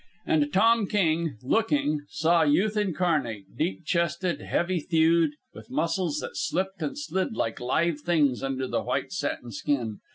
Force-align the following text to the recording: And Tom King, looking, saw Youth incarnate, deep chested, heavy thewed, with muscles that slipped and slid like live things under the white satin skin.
And 0.25 0.51
Tom 0.51 0.87
King, 0.87 1.37
looking, 1.43 2.05
saw 2.09 2.41
Youth 2.41 2.75
incarnate, 2.75 3.55
deep 3.55 3.85
chested, 3.85 4.41
heavy 4.41 4.79
thewed, 4.79 5.33
with 5.53 5.69
muscles 5.69 6.17
that 6.21 6.35
slipped 6.35 6.81
and 6.81 6.97
slid 6.97 7.35
like 7.35 7.59
live 7.59 7.99
things 7.99 8.41
under 8.41 8.65
the 8.65 8.81
white 8.81 9.11
satin 9.11 9.51
skin. 9.51 9.99